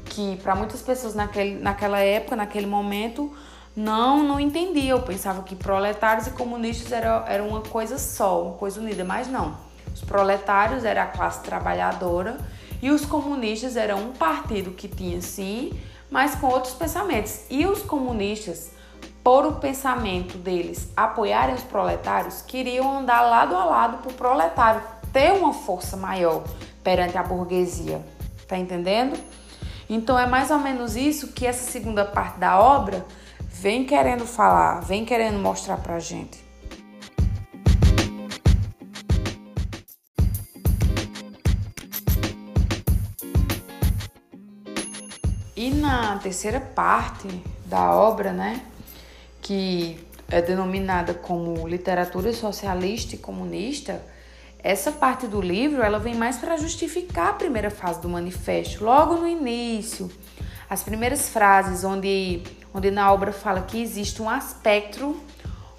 que 0.06 0.38
para 0.38 0.56
muitas 0.56 0.82
pessoas 0.84 1.16
naquele, 1.16 1.56
naquela 1.56 2.00
época, 2.00 2.36
naquele 2.36 2.68
momento, 2.68 3.36
não 3.76 4.24
não 4.24 4.40
entendiam, 4.40 5.02
pensavam 5.02 5.44
que 5.44 5.56
proletários 5.56 6.28
e 6.28 6.32
comunistas 6.32 6.92
eram 6.92 7.26
era 7.28 7.44
uma 7.44 7.62
coisa 7.62 7.98
só, 7.98 8.44
uma 8.44 8.54
coisa 8.54 8.80
unida, 8.80 9.04
mas 9.04 9.28
não. 9.28 9.58
Os 9.94 10.02
proletários 10.02 10.86
era 10.86 11.04
a 11.04 11.08
classe 11.08 11.42
trabalhadora 11.42 12.38
e 12.82 12.92
os 12.92 13.06
comunistas 13.06 13.76
eram 13.76 14.10
um 14.10 14.14
partido 14.14 14.72
que 14.72 14.88
tinha 14.88 15.20
sim, 15.22 15.74
mas 16.10 16.36
com 16.36 16.48
outros 16.48 16.74
pensamentos. 16.74 17.42
E 17.50 17.66
os 17.66 17.82
comunistas, 17.82 18.72
por 19.28 19.46
o 19.46 19.56
pensamento 19.56 20.38
deles 20.38 20.88
apoiarem 20.96 21.54
os 21.54 21.62
proletários, 21.62 22.42
queriam 22.44 23.00
andar 23.00 23.20
lado 23.24 23.58
a 23.58 23.66
lado 23.66 23.98
para 23.98 24.10
o 24.10 24.14
proletário 24.14 24.82
ter 25.12 25.34
uma 25.34 25.52
força 25.52 25.98
maior 25.98 26.46
perante 26.82 27.18
a 27.18 27.24
burguesia. 27.24 28.02
Tá 28.48 28.58
entendendo? 28.58 29.20
Então 29.90 30.18
é 30.18 30.26
mais 30.26 30.50
ou 30.50 30.60
menos 30.60 30.96
isso 30.96 31.34
que 31.34 31.46
essa 31.46 31.70
segunda 31.70 32.06
parte 32.06 32.40
da 32.40 32.58
obra 32.58 33.06
vem 33.52 33.86
querendo 33.86 34.26
falar, 34.26 34.80
vem 34.80 35.04
querendo 35.04 35.40
mostrar 35.40 35.76
pra 35.76 36.00
gente. 36.00 36.42
E 45.54 45.70
na 45.72 46.18
terceira 46.20 46.62
parte 46.62 47.28
da 47.66 47.94
obra, 47.94 48.32
né, 48.32 48.62
que 49.48 49.98
é 50.30 50.42
denominada 50.42 51.14
como 51.14 51.66
literatura 51.66 52.34
socialista 52.34 53.16
e 53.16 53.18
comunista, 53.18 54.04
essa 54.62 54.92
parte 54.92 55.26
do 55.26 55.40
livro 55.40 55.82
ela 55.82 56.00
vem 56.00 56.16
mais 56.16 56.36
para 56.36 56.58
justificar 56.58 57.30
a 57.30 57.34
primeira 57.34 57.70
fase 57.70 58.02
do 58.02 58.10
manifesto, 58.10 58.84
logo 58.84 59.16
no 59.16 59.26
início, 59.26 60.12
as 60.70 60.84
primeiras 60.84 61.30
frases 61.30 61.86
onde, 61.86 62.44
onde 62.74 62.92
na 62.92 63.10
obra 63.14 63.32
fala 63.32 63.62
que 63.62 63.82
existe 63.82 64.22
um 64.22 64.30
aspecto 64.30 65.16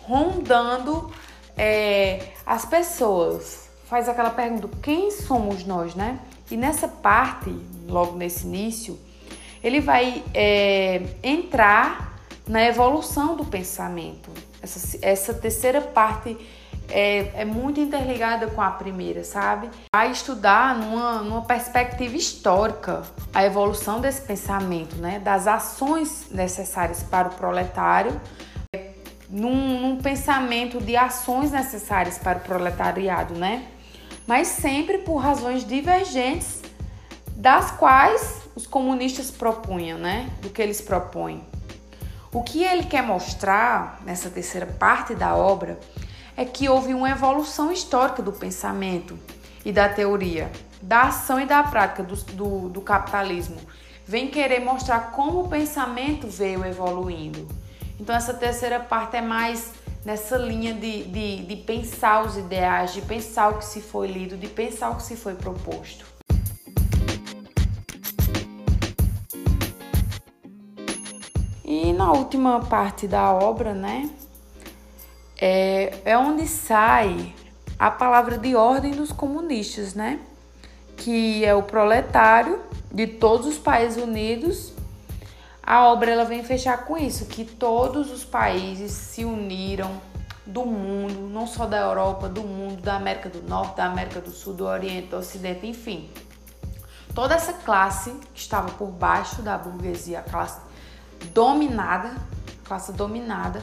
rondando 0.01 1.13
é, 1.55 2.29
as 2.47 2.65
pessoas. 2.65 3.69
Faz 3.85 4.09
aquela 4.09 4.31
pergunta: 4.31 4.71
quem 4.83 5.11
somos 5.11 5.67
nós, 5.67 5.95
né? 5.95 6.19
E 6.51 6.57
nessa 6.57 6.89
parte, 6.89 7.55
logo 7.87 8.17
nesse 8.17 8.47
início, 8.47 8.99
ele 9.63 9.81
vai 9.81 10.25
é, 10.33 11.03
entrar 11.23 12.08
na 12.49 12.65
evolução 12.65 13.37
do 13.37 13.45
pensamento. 13.45 14.31
Essa, 14.63 14.99
essa 15.03 15.35
terceira 15.35 15.81
parte 15.81 16.37
é, 16.89 17.43
é, 17.43 17.45
muito 17.45 17.79
interligada 17.79 18.47
com 18.47 18.63
a 18.63 18.71
primeira, 18.71 19.23
sabe? 19.23 19.69
Vai 19.95 20.11
estudar 20.11 20.75
numa, 20.75 21.23
numa 21.23 21.43
perspectiva 21.43 22.17
histórica 22.17 23.03
a 23.35 23.45
evolução 23.45 24.01
desse 24.01 24.23
pensamento, 24.23 24.97
né? 24.97 25.21
Das 25.21 25.47
ações 25.47 26.29
necessárias 26.31 27.03
para 27.03 27.29
o 27.29 27.33
proletário, 27.33 28.19
num, 29.29 29.81
num 29.81 29.97
pensamento 29.99 30.81
de 30.81 30.97
ações 30.97 31.51
necessárias 31.51 32.19
para 32.19 32.39
o 32.39 32.41
proletariado, 32.41 33.35
né? 33.35 33.67
Mas 34.27 34.49
sempre 34.49 34.99
por 34.99 35.17
razões 35.17 35.67
divergentes, 35.67 36.63
das 37.37 37.71
quais 37.73 38.43
os 38.57 38.67
comunistas 38.67 39.31
propunham, 39.31 39.99
né? 39.99 40.31
Do 40.41 40.49
que 40.49 40.61
eles 40.61 40.81
propõem. 40.81 41.45
O 42.31 42.43
que 42.43 42.63
ele 42.63 42.85
quer 42.85 43.03
mostrar 43.03 44.03
nessa 44.05 44.29
terceira 44.29 44.67
parte 44.67 45.15
da 45.15 45.35
obra 45.35 45.81
é 46.37 46.45
que 46.45 46.69
houve 46.69 46.93
uma 46.93 47.09
evolução 47.09 47.73
histórica 47.73 48.23
do 48.23 48.33
pensamento 48.33 49.19
e 49.65 49.73
da 49.73 49.89
teoria, 49.89 50.53
da 50.83 51.05
ação 51.05 51.41
e 51.41 51.47
da 51.47 51.63
prática 51.63 52.03
do, 52.03 52.15
do, 52.35 52.69
do 52.69 52.81
capitalismo. 52.83 53.57
Vem 54.07 54.29
querer 54.29 54.61
mostrar 54.61 55.11
como 55.13 55.41
o 55.41 55.49
pensamento 55.49 56.29
veio 56.29 56.67
evoluindo. 56.67 57.49
Então, 57.99 58.15
essa 58.15 58.35
terceira 58.35 58.79
parte 58.79 59.17
é 59.17 59.23
mais 59.23 59.73
nessa 60.05 60.37
linha 60.37 60.75
de, 60.75 61.05
de, 61.05 61.47
de 61.47 61.57
pensar 61.57 62.25
os 62.25 62.37
ideais, 62.37 62.93
de 62.93 63.01
pensar 63.01 63.49
o 63.49 63.59
que 63.59 63.65
se 63.65 63.81
foi 63.81 64.07
lido, 64.07 64.37
de 64.37 64.49
pensar 64.49 64.91
o 64.91 64.97
que 64.97 65.03
se 65.03 65.17
foi 65.17 65.35
proposto. 65.35 66.18
E 71.71 71.93
na 71.93 72.11
última 72.13 72.61
parte 72.61 73.07
da 73.07 73.31
obra, 73.31 73.75
né, 73.75 74.09
é, 75.39 75.99
é 76.03 76.17
onde 76.17 76.49
sai 76.49 77.35
a 77.79 77.91
palavra 77.91 78.39
de 78.39 78.57
ordem 78.57 78.93
dos 78.93 79.13
comunistas, 79.13 79.93
né? 79.93 80.19
Que 80.97 81.45
é 81.45 81.55
o 81.55 81.63
proletário 81.63 82.59
de 82.91 83.07
todos 83.07 83.47
os 83.47 83.59
países 83.59 84.03
unidos. 84.03 84.73
A 85.63 85.85
obra 85.89 86.11
ela 86.11 86.25
vem 86.25 86.43
fechar 86.43 86.87
com 86.87 86.97
isso, 86.97 87.27
que 87.27 87.45
todos 87.45 88.11
os 88.11 88.25
países 88.25 88.91
se 88.91 89.27
uniram 89.27 90.01
do 90.47 90.65
mundo, 90.65 91.29
não 91.29 91.47
só 91.47 91.67
da 91.67 91.77
Europa, 91.77 92.31
do 92.31 92.45
mundo, 92.45 92.81
da 92.81 92.97
América 92.97 93.29
do 93.29 93.47
Norte, 93.47 93.77
da 93.77 93.85
América 93.85 94.23
do 94.23 94.31
Sul, 94.31 94.55
do 94.55 94.65
Oriente, 94.65 95.09
do 95.09 95.19
Ocidente, 95.19 95.67
enfim. 95.67 96.09
Toda 97.15 97.35
essa 97.35 97.53
classe 97.53 98.11
que 98.33 98.41
estava 98.41 98.71
por 98.71 98.87
baixo 98.87 99.43
da 99.43 99.59
burguesia, 99.59 100.21
a 100.21 100.23
classe 100.23 100.67
dominada, 101.33 102.17
classe 102.65 102.93
dominada, 102.93 103.63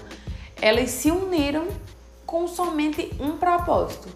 elas 0.62 0.90
se 0.92 1.12
uniram 1.12 1.68
com 2.26 2.48
somente 2.48 3.16
um 3.20 3.38
propósito: 3.38 4.10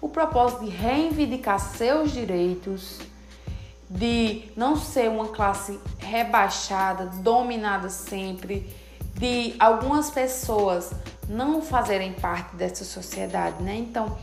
o 0.00 0.08
propósito 0.08 0.64
de 0.64 0.70
reivindicar 0.70 1.58
seus 1.58 2.12
direitos, 2.12 2.98
de 3.88 4.50
não 4.56 4.76
ser 4.76 5.08
uma 5.08 5.28
classe 5.28 5.80
rebaixada, 5.98 7.06
dominada 7.06 7.88
sempre, 7.88 8.74
de 9.14 9.54
algumas 9.58 10.10
pessoas 10.10 10.92
não 11.28 11.60
fazerem 11.62 12.12
parte 12.12 12.54
dessa 12.56 12.84
sociedade, 12.84 13.62
né? 13.62 13.74
Então, 13.76 14.16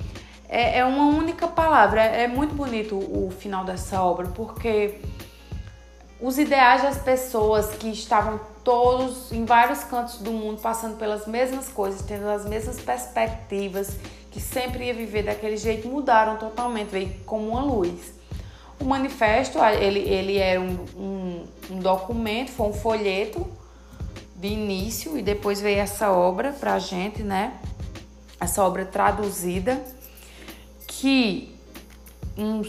é, 0.48 0.79
é 0.79 0.86
uma 0.86 1.05
única 1.05 1.48
palavra. 1.48 2.01
É, 2.03 2.24
é 2.24 2.27
muito 2.27 2.53
bonito 2.53 2.96
o 2.96 3.32
final 3.32 3.65
dessa 3.65 4.01
obra, 4.01 4.27
porque 4.27 5.01
os 6.22 6.38
ideais 6.38 6.84
das 6.84 6.98
pessoas 7.00 7.75
que 7.75 7.89
estavam 7.89 8.39
todos 8.63 9.32
em 9.32 9.46
vários 9.46 9.84
cantos 9.84 10.20
do 10.20 10.32
mundo 10.32 10.62
passando 10.62 10.98
pelas 10.98 11.27
mesmas 11.27 11.70
coisas, 11.70 12.01
tendo 12.01 12.27
as 12.29 12.46
mesmas 12.46 12.79
perspectivas, 12.79 13.98
que 14.32 14.39
sempre 14.39 14.86
ia 14.86 14.93
viver 14.93 15.24
daquele 15.24 15.58
jeito, 15.58 15.88
mudaram 15.88 16.38
totalmente, 16.38 16.89
veio 16.89 17.13
como 17.25 17.50
uma 17.50 17.63
luz. 17.63 18.13
O 18.79 18.86
manifesto, 18.86 19.60
ele, 19.63 20.00
ele 20.00 20.38
era 20.38 20.60
um, 20.60 20.86
um, 20.98 21.43
um 21.72 21.79
documento, 21.79 22.51
foi 22.51 22.67
um 22.67 22.74
folheto 22.74 23.46
de 24.36 24.48
início 24.48 25.17
e 25.17 25.22
depois 25.22 25.62
veio 25.62 25.79
essa 25.79 26.12
obra 26.12 26.51
pra 26.51 26.79
gente, 26.79 27.24
né? 27.24 27.53
Essa 28.39 28.63
obra 28.63 28.84
traduzida 28.84 29.82
que 30.88 31.53
um, 32.38 32.62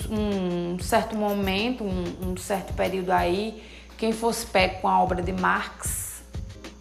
um 0.74 0.78
certo 0.78 1.16
momento, 1.16 1.82
um, 1.82 2.36
certo 2.36 2.74
período 2.74 3.10
aí, 3.10 3.62
quem 3.96 4.12
fosse 4.12 4.46
pego 4.46 4.80
com 4.80 4.88
a 4.88 5.02
obra 5.02 5.22
de 5.22 5.32
Marx, 5.32 6.22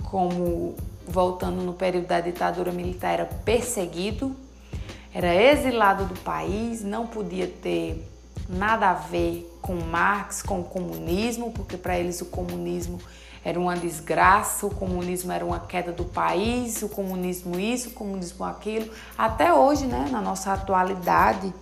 como 0.03 0.75
voltando 1.07 1.61
no 1.61 1.73
período 1.73 2.07
da 2.07 2.19
ditadura 2.19 2.71
militar, 2.71 3.13
era 3.13 3.25
perseguido, 3.25 4.35
era 5.13 5.33
exilado 5.33 6.05
do 6.05 6.19
país, 6.21 6.83
não 6.83 7.05
podia 7.05 7.47
ter 7.47 8.09
nada 8.49 8.89
a 8.89 8.93
ver 8.93 9.49
com 9.61 9.75
Marx, 9.75 10.41
com 10.41 10.59
o 10.59 10.63
comunismo, 10.63 11.51
porque 11.51 11.77
para 11.77 11.97
eles 11.97 12.21
o 12.21 12.25
comunismo 12.25 12.99
era 13.45 13.59
uma 13.59 13.75
desgraça, 13.75 14.65
o 14.65 14.69
comunismo 14.69 15.31
era 15.31 15.45
uma 15.45 15.59
queda 15.59 15.91
do 15.91 16.05
país, 16.05 16.81
o 16.81 16.89
comunismo 16.89 17.59
isso, 17.59 17.89
o 17.89 17.91
comunismo 17.91 18.45
aquilo. 18.45 18.89
Até 19.17 19.53
hoje, 19.53 19.85
né, 19.85 20.07
na 20.09 20.21
nossa 20.21 20.53
atualidade 20.53 21.53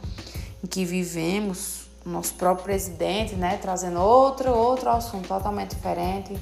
em 0.63 0.67
que 0.67 0.85
vivemos, 0.85 1.80
nosso 2.05 2.33
próprio 2.33 2.63
presidente, 2.63 3.35
né, 3.35 3.57
trazendo 3.61 3.99
outro, 3.99 4.51
outro 4.51 4.89
assunto 4.89 5.27
totalmente 5.27 5.75
diferente, 5.75 6.37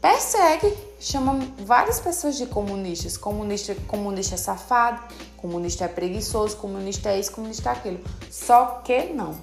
persegue, 0.00 0.72
chama 1.00 1.38
várias 1.64 1.98
pessoas 1.98 2.36
de 2.36 2.46
comunistas. 2.46 3.16
Comunista, 3.16 3.74
comunista 3.88 4.34
é 4.34 4.38
safado, 4.38 5.02
comunista 5.36 5.84
é 5.84 5.88
preguiçoso, 5.88 6.56
comunista 6.56 7.10
é 7.10 7.18
isso, 7.18 7.32
comunista 7.32 7.70
é 7.70 7.72
aquilo. 7.72 8.00
Só 8.30 8.80
que 8.84 9.12
não. 9.12 9.34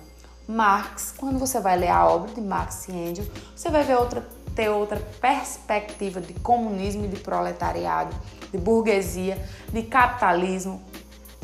Marx, 0.48 1.14
quando 1.18 1.40
você 1.40 1.60
vai 1.60 1.78
ler 1.78 1.90
a 1.90 2.08
obra 2.08 2.34
de 2.34 2.42
Marx 2.42 2.88
e 2.88 2.92
Engels, 2.92 3.30
você 3.56 3.70
vai 3.70 3.84
ver 3.84 3.98
outra, 3.98 4.28
ter 4.56 4.70
outra 4.70 5.00
perspectiva 5.22 6.20
de 6.20 6.34
comunismo 6.36 7.06
e 7.06 7.08
de 7.08 7.18
proletariado, 7.18 8.16
de 8.52 8.58
burguesia, 8.58 9.38
de 9.72 9.84
capitalismo, 9.84 10.82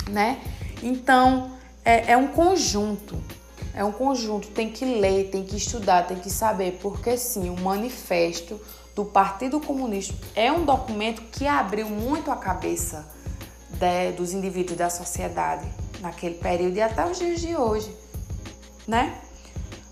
né? 0.09 0.41
Então, 0.83 1.51
é, 1.83 2.11
é 2.11 2.17
um 2.17 2.27
conjunto 2.27 3.17
é 3.73 3.83
um 3.83 3.91
conjunto, 3.91 4.49
tem 4.49 4.69
que 4.69 4.85
ler, 4.85 5.29
tem 5.29 5.43
que 5.43 5.55
estudar, 5.55 6.07
tem 6.07 6.17
que 6.17 6.29
saber, 6.29 6.79
porque 6.81 7.17
sim, 7.17 7.49
o 7.49 7.59
manifesto 7.59 8.59
do 8.95 9.05
Partido 9.05 9.59
Comunista 9.59 10.13
é 10.35 10.51
um 10.51 10.65
documento 10.65 11.21
que 11.31 11.47
abriu 11.47 11.87
muito 11.87 12.31
a 12.31 12.35
cabeça 12.35 13.07
de, 13.69 14.11
dos 14.13 14.33
indivíduos 14.33 14.77
da 14.77 14.89
sociedade 14.89 15.65
naquele 16.01 16.35
período 16.35 16.75
e 16.75 16.81
até 16.81 17.05
os 17.05 17.17
dias 17.17 17.39
de 17.39 17.55
hoje, 17.55 17.93
né? 18.87 19.19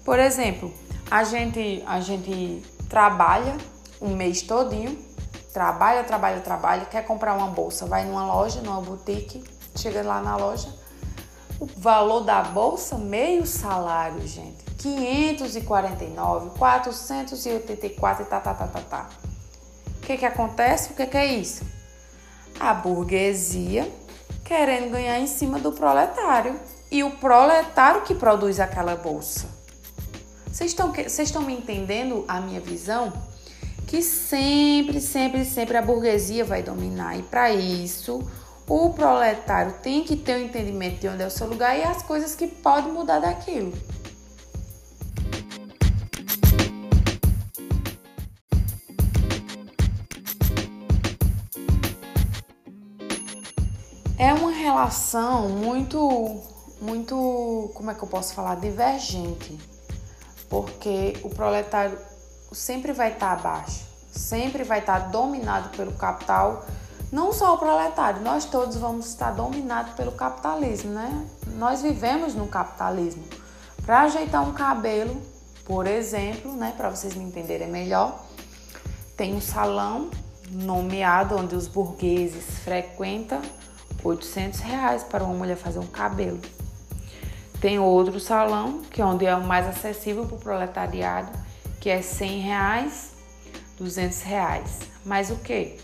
Por 0.03 0.19
exemplo, 0.19 0.73
a 1.09 1.23
gente, 1.23 1.83
a 1.85 1.99
gente 1.99 2.63
trabalha 2.89 3.57
um 4.01 4.15
mês 4.15 4.41
todinho, 4.41 4.97
trabalha, 5.53 6.03
trabalha, 6.03 6.39
trabalha, 6.41 6.85
quer 6.85 7.05
comprar 7.05 7.33
uma 7.33 7.47
bolsa, 7.47 7.85
vai 7.85 8.05
numa 8.05 8.25
loja, 8.25 8.61
numa 8.61 8.81
boutique, 8.81 9.43
chega 9.75 10.01
lá 10.01 10.21
na 10.21 10.35
loja, 10.35 10.67
o 11.59 11.65
valor 11.65 12.21
da 12.21 12.41
bolsa, 12.43 12.97
meio 12.97 13.45
salário, 13.45 14.25
gente. 14.27 14.65
549, 14.77 16.51
484 16.57 18.23
e 18.23 18.25
tá, 18.27 18.39
tá, 18.39 18.53
tá, 18.53 18.67
tá, 18.67 18.81
tá. 18.81 19.09
O 19.97 20.01
que 20.01 20.17
que 20.17 20.25
acontece? 20.25 20.91
O 20.91 20.95
que 20.95 21.05
que 21.05 21.17
é 21.17 21.25
isso? 21.25 21.63
A 22.59 22.73
burguesia 22.73 23.91
querendo 24.47 24.91
ganhar 24.91 25.19
em 25.19 25.27
cima 25.27 25.59
do 25.59 25.71
proletário. 25.71 26.59
E 26.89 27.03
o 27.03 27.11
proletário 27.11 28.03
que 28.03 28.15
produz 28.15 28.61
aquela 28.61 28.95
bolsa. 28.95 29.47
Vocês 30.49 30.71
estão, 30.71 30.93
vocês 30.93 31.19
estão 31.19 31.41
me 31.41 31.53
entendendo 31.53 32.23
a 32.27 32.39
minha 32.39 32.61
visão? 32.61 33.11
Que 33.85 34.01
sempre, 34.01 35.01
sempre, 35.01 35.43
sempre 35.43 35.75
a 35.75 35.81
burguesia 35.81 36.45
vai 36.45 36.63
dominar. 36.63 37.17
E 37.17 37.23
para 37.23 37.51
isso, 37.51 38.25
o 38.67 38.89
proletário 38.91 39.73
tem 39.81 40.03
que 40.03 40.17
ter 40.17 40.35
o 40.35 40.39
um 40.39 40.45
entendimento 40.45 40.99
de 40.99 41.07
onde 41.07 41.23
é 41.23 41.27
o 41.27 41.31
seu 41.31 41.47
lugar 41.47 41.77
e 41.77 41.83
as 41.83 42.03
coisas 42.03 42.35
que 42.35 42.47
podem 42.47 42.91
mudar 42.91 43.19
daquilo. 43.19 43.71
É 54.19 54.33
uma 54.33 54.51
relação 54.51 55.47
muito, 55.47 56.41
muito, 56.81 57.71
como 57.73 57.91
é 57.91 57.93
que 57.93 58.03
eu 58.03 58.07
posso 58.07 58.33
falar, 58.33 58.55
divergente, 58.55 59.57
porque 60.49 61.15
o 61.23 61.29
proletário 61.29 61.97
sempre 62.51 62.91
vai 62.91 63.13
estar 63.13 63.31
abaixo, 63.31 63.85
sempre 64.11 64.63
vai 64.63 64.79
estar 64.79 65.11
dominado 65.11 65.69
pelo 65.77 65.93
capital 65.93 66.65
não 67.11 67.31
só 67.31 67.55
o 67.55 67.57
proletário, 67.57 68.21
nós 68.21 68.45
todos 68.45 68.75
vamos 68.77 69.07
estar 69.07 69.31
dominados 69.31 69.93
pelo 69.93 70.11
capitalismo, 70.11 70.91
né? 70.91 71.25
Nós 71.55 71.81
vivemos 71.81 72.35
no 72.35 72.47
capitalismo. 72.47 73.23
Para 73.85 74.01
ajeitar 74.01 74.43
um 74.47 74.51
cabelo, 74.51 75.21
por 75.63 75.87
exemplo, 75.87 76.51
né, 76.53 76.73
para 76.75 76.89
vocês 76.89 77.15
me 77.15 77.23
entenderem 77.23 77.69
melhor, 77.69 78.25
tem 79.15 79.33
um 79.33 79.41
salão 79.41 80.09
nomeado 80.51 81.35
onde 81.35 81.55
os 81.55 81.67
burgueses 81.67 82.59
frequentam 82.59 83.41
800 84.03 84.59
reais 84.59 85.03
para 85.03 85.23
uma 85.23 85.33
mulher 85.33 85.57
fazer 85.57 85.79
um 85.79 85.87
cabelo. 85.87 86.39
Tem 87.59 87.79
outro 87.79 88.19
salão, 88.19 88.81
que 88.91 89.01
é 89.01 89.05
onde 89.05 89.25
é 89.25 89.35
o 89.35 89.43
mais 89.43 89.65
acessível 89.67 90.25
para 90.25 90.35
o 90.35 90.39
proletariado, 90.39 91.31
que 91.79 91.89
é 91.89 92.01
100 92.01 92.39
reais, 92.41 93.11
200 93.77 94.21
reais. 94.21 94.79
Mas 95.03 95.31
o 95.31 95.37
que? 95.37 95.77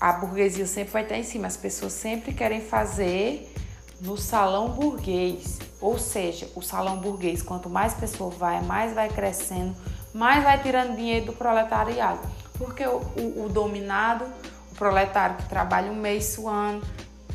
A 0.00 0.12
burguesia 0.12 0.66
sempre 0.66 0.92
vai 0.92 1.02
estar 1.02 1.16
em 1.16 1.24
cima. 1.24 1.46
As 1.46 1.56
pessoas 1.56 1.92
sempre 1.92 2.32
querem 2.32 2.60
fazer 2.60 3.52
no 4.00 4.16
salão 4.16 4.70
burguês. 4.70 5.58
Ou 5.80 5.98
seja, 5.98 6.48
o 6.54 6.62
salão 6.62 6.98
burguês, 6.98 7.42
quanto 7.42 7.68
mais 7.68 7.94
pessoa 7.94 8.30
vai, 8.30 8.62
mais 8.62 8.94
vai 8.94 9.08
crescendo, 9.08 9.74
mais 10.12 10.42
vai 10.42 10.60
tirando 10.62 10.96
dinheiro 10.96 11.26
do 11.26 11.32
proletariado. 11.32 12.20
Porque 12.56 12.86
o, 12.86 12.98
o, 13.16 13.44
o 13.44 13.48
dominado, 13.48 14.24
o 14.72 14.74
proletário 14.74 15.36
que 15.36 15.48
trabalha 15.48 15.90
um 15.90 15.96
mês 15.96 16.26
suando, 16.26 16.84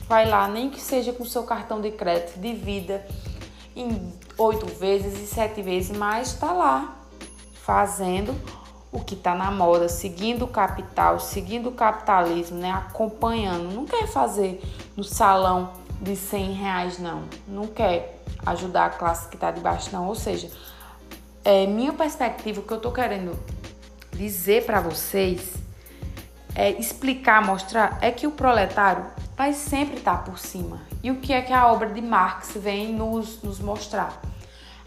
vai 0.07 0.27
lá, 0.27 0.47
nem 0.47 0.69
que 0.69 0.79
seja 0.79 1.13
com 1.13 1.25
seu 1.25 1.43
cartão 1.43 1.81
de 1.81 1.91
crédito, 1.91 2.39
de 2.39 2.53
vida 2.53 3.05
em 3.75 4.13
oito 4.37 4.65
vezes 4.67 5.19
e 5.19 5.25
sete 5.25 5.61
vezes, 5.61 5.95
mas 5.95 6.29
está 6.33 6.51
lá 6.51 6.95
fazendo 7.63 8.35
o 8.93 9.03
que 9.03 9.15
está 9.15 9.33
na 9.33 9.49
moda, 9.49 9.89
seguindo 9.89 10.45
o 10.45 10.47
capital, 10.47 11.19
seguindo 11.19 11.69
o 11.69 11.71
capitalismo, 11.71 12.59
né? 12.59 12.71
acompanhando. 12.71 13.73
Não 13.73 13.85
quer 13.85 14.07
fazer 14.07 14.61
no 14.95 15.03
salão 15.03 15.73
de 15.99 16.15
100 16.15 16.53
reais, 16.53 16.99
não. 16.99 17.23
Não 17.47 17.65
quer 17.65 18.21
ajudar 18.45 18.85
a 18.85 18.89
classe 18.91 19.27
que 19.27 19.35
está 19.35 19.49
debaixo, 19.49 19.89
não. 19.91 20.07
Ou 20.07 20.15
seja, 20.15 20.49
é 21.43 21.65
minha 21.65 21.91
perspectiva, 21.91 22.59
o 22.59 22.63
que 22.63 22.71
eu 22.71 22.77
estou 22.77 22.91
querendo 22.91 23.37
dizer 24.11 24.65
para 24.65 24.79
vocês 24.79 25.55
é, 26.55 26.69
explicar, 26.71 27.43
mostrar, 27.43 27.97
é 27.99 28.11
que 28.11 28.27
o 28.27 28.31
proletário 28.31 29.05
vai 29.35 29.53
sempre 29.53 29.97
estar 29.97 30.23
por 30.23 30.37
cima. 30.37 30.81
E 31.01 31.09
o 31.09 31.15
que 31.15 31.33
é 31.33 31.41
que 31.41 31.51
a 31.51 31.67
obra 31.67 31.89
de 31.89 32.01
Marx 32.01 32.53
vem 32.55 32.93
nos, 32.93 33.41
nos 33.41 33.59
mostrar? 33.59 34.21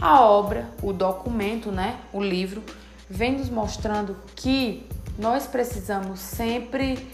A 0.00 0.20
obra, 0.20 0.70
o 0.82 0.92
documento, 0.92 1.72
né, 1.72 1.98
o 2.12 2.22
livro, 2.22 2.62
vem 3.08 3.38
nos 3.38 3.48
mostrando 3.48 4.16
que 4.34 4.86
nós 5.18 5.46
precisamos 5.46 6.20
sempre 6.20 7.08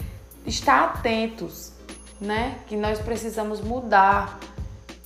estar 0.45 0.83
atentos, 0.85 1.71
né? 2.19 2.59
Que 2.67 2.75
nós 2.75 2.99
precisamos 2.99 3.61
mudar 3.61 4.39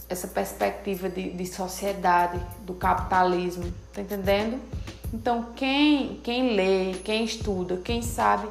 essa 0.10 0.28
perspectiva 0.28 1.10
de, 1.10 1.32
de 1.32 1.46
sociedade, 1.46 2.40
do 2.62 2.74
capitalismo, 2.74 3.72
tá 3.94 4.02
entendendo? 4.02 4.60
Então, 5.14 5.48
quem, 5.56 6.20
quem 6.24 6.56
lê, 6.56 6.94
quem 7.04 7.24
estuda, 7.24 7.78
quem 7.78 8.02
sabe, 8.02 8.48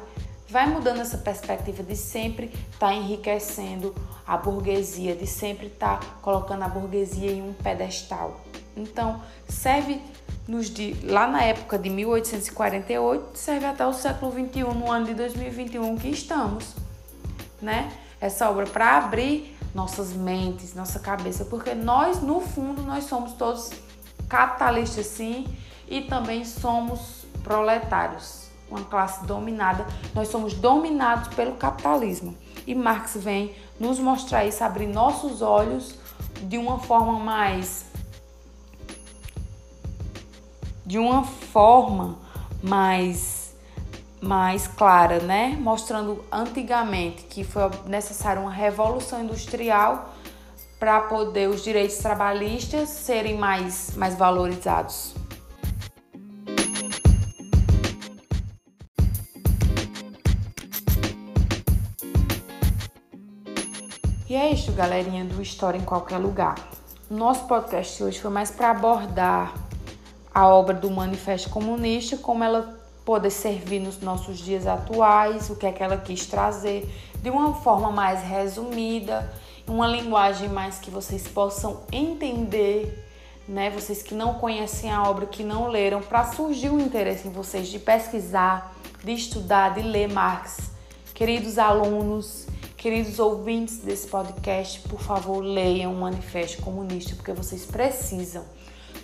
vai 0.49 0.67
mudando 0.67 1.01
essa 1.01 1.17
perspectiva 1.17 1.83
de 1.83 1.95
sempre 1.95 2.45
estar 2.45 2.87
tá 2.87 2.93
enriquecendo 2.93 3.93
a 4.25 4.37
burguesia, 4.37 5.15
de 5.15 5.27
sempre 5.27 5.67
estar 5.67 5.99
tá 5.99 6.05
colocando 6.21 6.63
a 6.63 6.69
burguesia 6.69 7.31
em 7.31 7.41
um 7.41 7.53
pedestal. 7.53 8.39
Então, 8.75 9.21
serve 9.47 10.01
nos 10.47 10.69
de, 10.69 10.95
lá 11.03 11.27
na 11.27 11.43
época 11.43 11.77
de 11.77 11.89
1848, 11.89 13.37
serve 13.37 13.65
até 13.65 13.85
o 13.85 13.93
século 13.93 14.31
21, 14.31 14.73
no 14.73 14.91
ano 14.91 15.05
de 15.05 15.13
2021 15.13 15.97
que 15.97 16.07
estamos, 16.07 16.73
né? 17.61 17.91
Essa 18.19 18.49
obra 18.49 18.65
para 18.65 18.97
abrir 18.97 19.55
nossas 19.75 20.13
mentes, 20.13 20.73
nossa 20.73 20.99
cabeça, 20.99 21.45
porque 21.45 21.75
nós, 21.75 22.21
no 22.21 22.39
fundo, 22.39 22.81
nós 22.81 23.03
somos 23.03 23.33
todos 23.33 23.71
capitalistas 24.27 25.05
sim 25.05 25.45
e 25.87 26.01
também 26.01 26.43
somos 26.45 27.25
proletários, 27.43 28.47
uma 28.69 28.83
classe 28.83 29.25
dominada. 29.25 29.85
Nós 30.15 30.29
somos 30.29 30.53
dominados 30.53 31.33
pelo 31.35 31.55
capitalismo. 31.55 32.35
E 32.65 32.73
Marx 32.73 33.15
vem 33.15 33.55
nos 33.79 33.99
mostrar 33.99 34.45
isso, 34.45 34.63
abrir 34.63 34.87
nossos 34.87 35.41
olhos 35.41 35.95
de 36.41 36.57
uma 36.57 36.79
forma 36.79 37.19
mais 37.19 37.85
de 40.87 40.97
uma 40.97 41.25
forma 41.25 42.17
mais 42.63 43.45
mais 44.21 44.67
clara, 44.67 45.19
né? 45.19 45.55
Mostrando 45.59 46.23
antigamente 46.31 47.23
que 47.23 47.43
foi 47.43 47.69
necessária 47.85 48.41
uma 48.41 48.51
revolução 48.51 49.21
industrial 49.21 50.15
para 50.79 51.01
poder 51.01 51.49
os 51.49 51.61
direitos 51.61 51.97
trabalhistas 51.97 52.87
serem 52.89 53.37
mais, 53.37 53.95
mais 53.95 54.15
valorizados. 54.15 55.13
E 64.29 64.35
é 64.35 64.51
isso, 64.51 64.71
galerinha 64.71 65.25
do 65.25 65.41
História 65.41 65.77
em 65.77 65.83
Qualquer 65.83 66.17
Lugar. 66.17 66.55
Nosso 67.09 67.45
podcast 67.45 68.03
hoje 68.03 68.19
foi 68.19 68.31
mais 68.31 68.51
para 68.51 68.71
abordar 68.71 69.66
a 70.37 70.45
obra 70.45 70.75
do 70.75 70.91
Manifesto 70.91 71.49
Comunista, 71.49 72.15
como 72.15 72.43
ela 72.43 72.79
pode 73.03 73.31
servir 73.31 73.79
nos 73.79 73.99
nossos 74.01 74.37
dias 74.37 74.67
atuais, 74.67 75.49
o 75.49 75.55
que 75.55 75.65
é 75.65 75.71
que 75.71 75.81
ela 75.81 75.97
quis 75.97 76.27
trazer, 76.27 76.87
de 77.23 77.31
uma 77.31 77.55
forma 77.55 77.89
mais 77.89 78.21
resumida, 78.21 79.33
uma 79.67 79.87
linguagem 79.87 80.47
mais 80.47 80.77
que 80.77 80.91
vocês 80.91 81.27
possam 81.27 81.81
entender, 81.91 83.03
né? 83.47 83.71
Vocês 83.71 84.03
que 84.03 84.13
não 84.13 84.35
conhecem 84.35 84.91
a 84.91 85.09
obra, 85.09 85.25
que 85.25 85.41
não 85.41 85.69
leram, 85.69 86.03
para 86.03 86.25
surgir 86.25 86.69
um 86.69 86.79
interesse 86.79 87.27
em 87.27 87.31
vocês 87.31 87.67
de 87.67 87.79
pesquisar, 87.79 88.75
de 89.03 89.13
estudar, 89.13 89.73
de 89.73 89.81
ler 89.81 90.07
Marx. 90.07 90.69
Queridos 91.15 91.57
alunos, 91.57 92.45
queridos 92.77 93.17
ouvintes 93.17 93.79
desse 93.79 94.05
podcast, 94.05 94.81
por 94.81 94.99
favor, 94.99 95.41
leiam 95.41 95.91
o 95.93 95.97
Manifesto 95.97 96.61
Comunista, 96.61 97.15
porque 97.15 97.33
vocês 97.33 97.65
precisam 97.65 98.45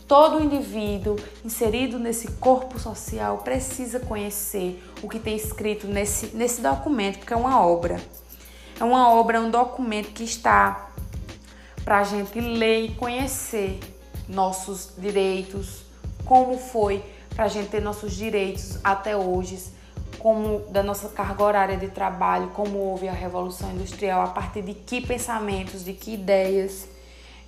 Todo 0.07 0.43
indivíduo 0.43 1.15
inserido 1.43 1.97
nesse 1.97 2.27
corpo 2.33 2.77
social 2.79 3.39
precisa 3.39 3.99
conhecer 3.99 4.83
o 5.01 5.09
que 5.09 5.17
tem 5.17 5.35
escrito 5.35 5.87
nesse, 5.87 6.35
nesse 6.35 6.61
documento, 6.61 7.19
porque 7.19 7.33
é 7.33 7.37
uma 7.37 7.65
obra. 7.65 7.99
É 8.79 8.83
uma 8.83 9.11
obra, 9.11 9.37
é 9.37 9.39
um 9.39 9.49
documento 9.49 10.11
que 10.11 10.23
está 10.23 10.89
para 11.83 11.99
a 11.99 12.03
gente 12.03 12.39
ler 12.39 12.85
e 12.85 12.95
conhecer 12.95 13.79
nossos 14.27 14.91
direitos, 14.97 15.83
como 16.25 16.57
foi 16.57 17.03
para 17.35 17.45
a 17.45 17.47
gente 17.47 17.69
ter 17.69 17.81
nossos 17.81 18.13
direitos 18.13 18.79
até 18.83 19.15
hoje, 19.15 19.59
como 20.19 20.59
da 20.69 20.81
nossa 20.83 21.09
carga 21.09 21.43
horária 21.43 21.77
de 21.77 21.89
trabalho, 21.89 22.49
como 22.49 22.77
houve 22.77 23.07
a 23.07 23.13
revolução 23.13 23.71
industrial, 23.71 24.21
a 24.21 24.27
partir 24.27 24.61
de 24.61 24.73
que 24.73 25.01
pensamentos, 25.01 25.83
de 25.83 25.93
que 25.93 26.13
ideias. 26.13 26.87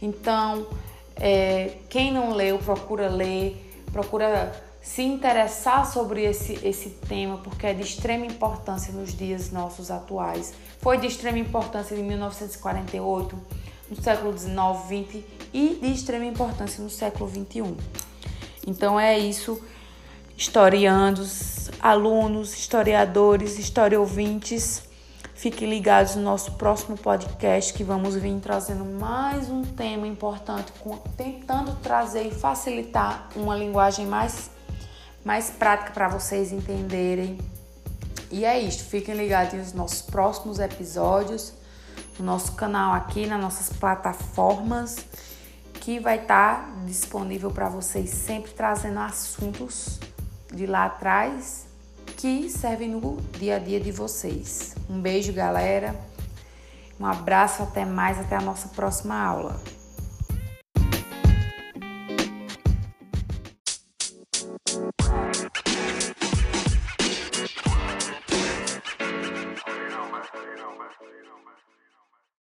Então, 0.01 0.67
é, 1.15 1.77
quem 1.89 2.11
não 2.11 2.33
leu, 2.33 2.57
procura 2.59 3.07
ler, 3.07 3.83
procura 3.91 4.51
se 4.81 5.01
interessar 5.01 5.91
sobre 5.91 6.23
esse, 6.23 6.59
esse 6.63 6.89
tema, 6.89 7.39
porque 7.39 7.65
é 7.65 7.73
de 7.73 7.81
extrema 7.81 8.25
importância 8.25 8.93
nos 8.93 9.17
dias 9.17 9.51
nossos 9.51 9.89
atuais. 9.89 10.53
Foi 10.79 10.99
de 10.99 11.07
extrema 11.07 11.39
importância 11.39 11.95
em 11.95 12.03
1948, 12.03 13.35
no 13.89 14.01
século 14.01 14.31
19, 14.31 14.87
20 14.87 15.25
e 15.53 15.79
de 15.81 15.91
extrema 15.91 16.25
importância 16.25 16.83
no 16.83 16.89
século 16.89 17.27
21. 17.27 17.75
Então 18.67 18.99
é 18.99 19.17
isso, 19.17 19.59
historiandos, 20.37 21.71
alunos, 21.79 22.53
historiadores, 22.53 23.57
história 23.57 23.99
ouvintes. 23.99 24.83
Fiquem 25.35 25.69
ligados 25.69 26.15
no 26.15 26.21
nosso 26.21 26.53
próximo 26.53 26.97
podcast 26.97 27.73
que 27.73 27.83
vamos 27.83 28.15
vir 28.15 28.39
trazendo 28.39 28.85
mais 28.85 29.49
um 29.49 29.63
tema 29.63 30.07
importante, 30.07 30.71
tentando 31.17 31.75
trazer 31.81 32.23
e 32.23 32.31
facilitar 32.31 33.27
uma 33.35 33.53
linguagem 33.53 34.07
mais, 34.07 34.49
mais 35.25 35.49
prática 35.49 35.91
para 35.91 36.07
vocês 36.07 36.53
entenderem. 36.53 37.37
E 38.31 38.45
é 38.45 38.57
isto, 38.57 38.85
fiquem 38.85 39.13
ligados 39.13 39.53
nos 39.53 39.73
nossos 39.73 40.01
próximos 40.01 40.57
episódios, 40.57 41.53
no 42.17 42.25
nosso 42.25 42.53
canal 42.53 42.93
aqui, 42.93 43.27
nas 43.27 43.39
nossas 43.39 43.75
plataformas, 43.75 45.05
que 45.73 45.99
vai 45.99 46.21
estar 46.21 46.65
tá 46.65 46.73
disponível 46.85 47.51
para 47.51 47.67
vocês 47.67 48.09
sempre 48.09 48.51
trazendo 48.51 48.99
assuntos 48.99 49.99
de 50.53 50.65
lá 50.65 50.85
atrás 50.85 51.64
que 52.17 52.49
servem 52.49 52.89
no 52.89 53.17
dia 53.39 53.57
a 53.57 53.59
dia 53.59 53.79
de 53.79 53.91
vocês. 53.91 54.75
Um 54.89 54.99
beijo, 54.99 55.33
galera. 55.33 55.95
Um 56.99 57.05
abraço, 57.05 57.63
até 57.63 57.83
mais, 57.83 58.19
até 58.19 58.35
a 58.35 58.41
nossa 58.41 58.69
próxima 58.69 59.15
aula. 59.15 59.61